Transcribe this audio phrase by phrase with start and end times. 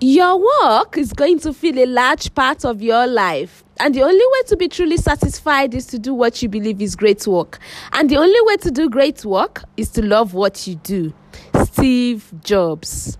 [0.00, 3.64] Your work is going to fill a large part of your life.
[3.80, 6.94] And the only way to be truly satisfied is to do what you believe is
[6.96, 7.58] great work.
[7.92, 11.14] And the only way to do great work is to love what you do.
[11.64, 13.16] Steve Jobs.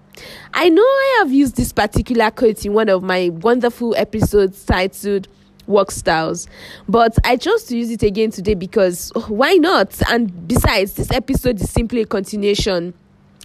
[0.53, 5.29] I know I have used this particular quote in one of my wonderful episodes titled
[5.67, 6.47] Work Styles,
[6.89, 10.01] but I chose to use it again today because oh, why not?
[10.11, 12.95] And besides, this episode is simply a continuation,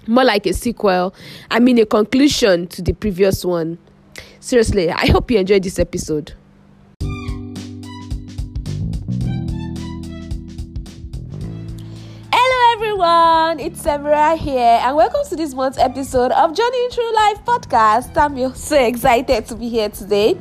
[0.07, 1.13] more like a sequel.
[1.49, 3.77] I mean, a conclusion to the previous one.
[4.39, 6.33] Seriously, I hope you enjoyed this episode.
[13.51, 18.15] Everyone, it's Samira here, and welcome to this month's episode of Journey Through Life podcast.
[18.15, 20.39] I'm so excited to be here today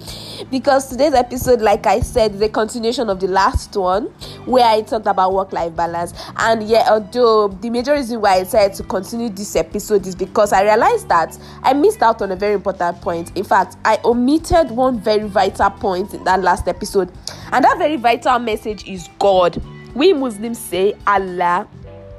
[0.50, 4.05] because today's episode, like I said, is a continuation of the last one
[4.45, 6.12] where I talked about work life balance.
[6.36, 10.52] And yeah, although the major reason why I decided to continue this episode is because
[10.52, 13.36] I realized that I missed out on a very important point.
[13.36, 17.11] In fact, I omitted one very vital point in that last episode,
[17.50, 19.61] and that very vital message is God.
[19.94, 21.66] We Muslims say Allah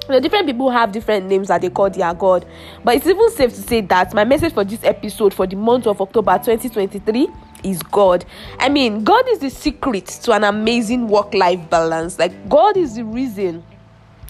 [0.07, 2.45] you know, different people have different names that they call their God.
[2.83, 5.87] But it's even safe to say that my message for this episode for the month
[5.87, 7.27] of October 2023
[7.63, 8.25] is God.
[8.59, 12.17] I mean, God is the secret to an amazing work life balance.
[12.17, 13.63] Like, God is the reason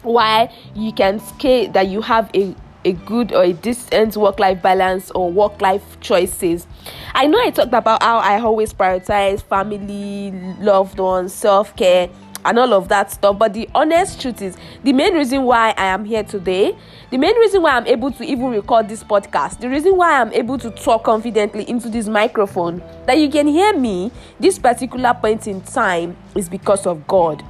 [0.04, 4.60] why you can say that you have a a good or a decent work life
[4.60, 6.66] balance or work life choices.
[7.14, 12.10] I know I talked about how I always prioritize family, loved ones, self care
[12.46, 13.38] and all of that stuff.
[13.38, 16.78] But the honest truth is, the main reason why I am here today,
[17.10, 20.34] the main reason why I'm able to even record this podcast, the reason why I'm
[20.34, 25.48] able to talk confidently into this microphone, that you can hear me this particular point
[25.48, 27.44] in time is because of God.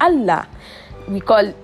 [0.00, 0.48] Allah,
[1.08, 1.54] we call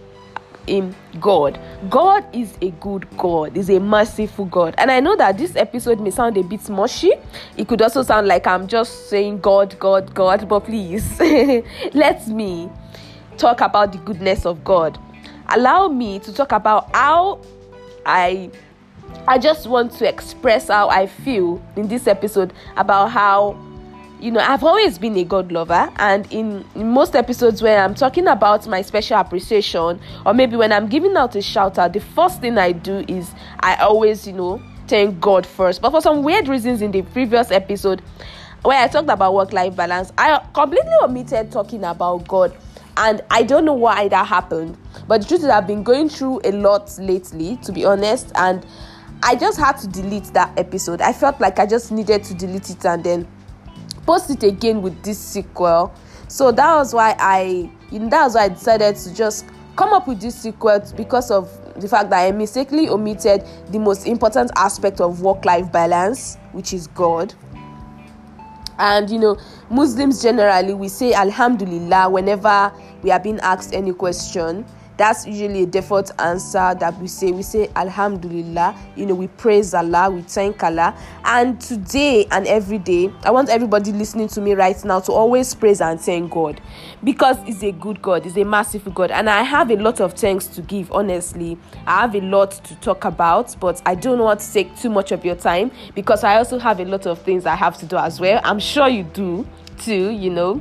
[0.67, 1.59] him God.
[1.89, 4.75] God is a good God, is a merciful God.
[4.79, 7.13] And I know that this episode may sound a bit mushy.
[7.57, 11.19] It could also sound like I'm just saying God, God, God, but please
[11.93, 12.71] let me
[13.37, 14.99] talk about the goodness of God.
[15.49, 17.41] Allow me to talk about how
[18.07, 18.51] I
[19.27, 23.57] I just want to express how I feel in this episode about how
[24.21, 27.95] you know, I've always been a God lover, and in, in, most episodes where I'm
[27.95, 32.01] talking about my special appreciation, or maybe when I'm giving out a shout out, the
[32.01, 35.81] first thing I do is I always, you know, thank God first.
[35.81, 38.03] But for some weird reasons in the previous episode,
[38.63, 42.55] where I talked about work life balance, I completely omitted talking about God,
[42.99, 44.77] and I don't know why that happened.
[45.09, 48.67] But the truth is, I've been going through a lot lately, to be honest, and
[49.23, 51.01] I just had to delete that episode.
[51.01, 53.29] I felt like I just needed to delete it and then
[54.07, 55.93] post it again with this sequel.
[56.29, 59.47] So that was why I that was why I decided to just
[59.77, 61.51] come up with this sequel because of
[61.81, 66.87] the fact that I mistakenly omitted the most important aspect of work-life balance, which is
[66.89, 67.35] God.
[68.79, 69.39] And you know,
[69.71, 72.73] Muslims generally we say Alhamdulillah whenever
[73.03, 74.65] we are being asked any question
[75.01, 77.33] that's usually a default answer that we say.
[77.33, 78.77] We say alhamdulillah.
[78.97, 80.95] You know we praise allah we thank allah.
[81.25, 85.55] And today and every day i want everybody listening to me right now to always
[85.55, 86.61] praise and thank god.
[87.03, 89.11] Because he's a good god he's a merciful god.
[89.11, 91.57] And i have a lot of thanks to give honestly.
[91.87, 95.13] I have a lot to talk about but i don't want to take too much
[95.13, 97.97] of your time because i also have a lot of things i have to do
[97.97, 98.39] as well.
[98.45, 99.47] I'm sure you do
[99.79, 100.61] too you know.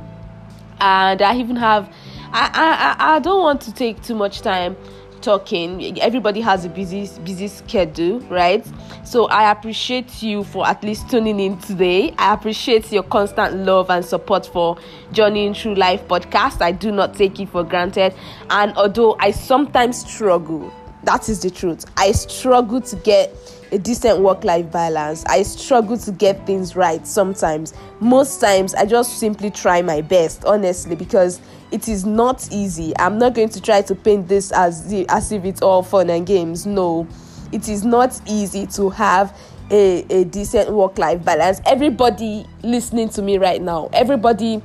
[0.80, 1.92] And i even have
[2.32, 4.76] I, I, I don't want to take too much time
[5.20, 6.00] talking.
[6.00, 8.66] Everybody has a busy busy schedule right?
[9.04, 12.14] So i appreciate you for at least tuning in today.
[12.18, 14.78] I appreciate your constant love and support for
[15.12, 16.62] journeying through life podcast.
[16.62, 18.14] I do not take it for granted.
[18.48, 20.72] And although i sometimes struggle
[21.04, 21.86] that is the truth.
[21.96, 23.34] I struggle to get
[23.72, 25.24] a decent work life balance.
[25.26, 27.74] I struggle to get things right sometimes.
[28.00, 32.92] Most times, I just simply try my best, honestly, because it is not easy.
[32.98, 36.26] I'm not going to try to paint this as, as if it's all fun and
[36.26, 36.66] games.
[36.66, 37.06] No,
[37.52, 39.36] it is not easy to have
[39.70, 41.60] a, a decent work life balance.
[41.64, 44.62] Everybody listening to me right now, everybody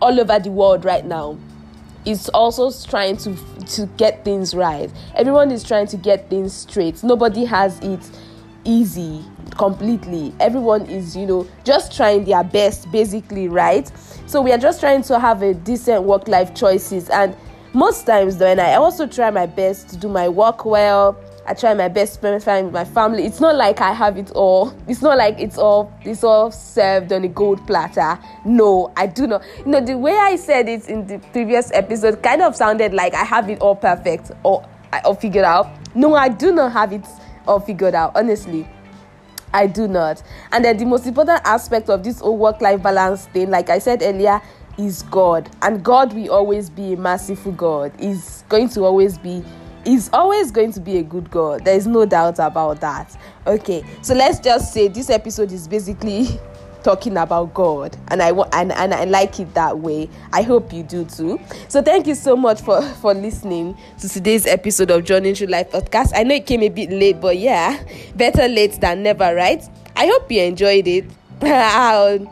[0.00, 1.38] all over the world right now
[2.04, 4.92] is also trying to to get things right.
[5.16, 7.02] Everyone is trying to get things straight.
[7.02, 7.98] Nobody has it
[8.66, 9.24] easy
[9.56, 10.34] completely.
[10.40, 13.90] Everyone is, you know, just trying their best, basically, right?
[14.26, 17.08] So we are just trying to have a decent work life choices.
[17.08, 17.34] And
[17.72, 21.18] most times, when I also try my best to do my work well,
[21.48, 23.24] I try my best to spend time with my family.
[23.24, 24.74] It's not like I have it all.
[24.88, 28.18] It's not like it's all it's all served on a gold platter.
[28.44, 29.44] No, I do not.
[29.58, 33.14] You know, the way I said it in the previous episode kind of sounded like
[33.14, 35.68] I have it all perfect or I or figured out.
[35.94, 37.06] No, I do not have it
[37.46, 38.68] all figured out, honestly.
[39.52, 40.22] I do not.
[40.52, 43.78] And then the most important aspect of this whole work life balance thing, like I
[43.78, 44.40] said earlier,
[44.76, 45.48] is God.
[45.62, 47.92] And God will always be a merciful God.
[47.98, 49.42] Is going to always be
[49.86, 51.64] is always going to be a good God.
[51.64, 53.16] There is no doubt about that.
[53.46, 56.40] Okay, so let's just say this episode is basically
[56.86, 60.08] talking about God, and I and, and I like it that way.
[60.32, 61.40] I hope you do too.
[61.66, 65.72] So thank you so much for for listening to today's episode of Journey Through Life
[65.72, 66.12] podcast.
[66.14, 67.82] I know it came a bit late, but yeah,
[68.14, 69.64] better late than never, right?
[69.96, 71.06] I hope you enjoyed it.
[71.42, 72.22] I'll,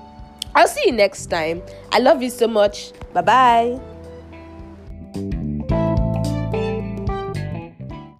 [0.55, 1.61] I'll see you next time.
[1.91, 2.93] I love you so much.
[3.13, 3.94] Bye bye.